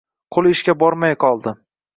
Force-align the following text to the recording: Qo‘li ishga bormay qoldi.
Qo‘li 0.37 0.53
ishga 0.55 0.75
bormay 0.85 1.15
qoldi. 1.27 1.57